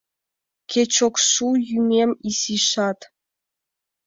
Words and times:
Кеч 0.71 0.93
ок 1.07 1.15
шу 1.29 1.47
йӱмем 1.69 2.11
изишат. 2.29 2.99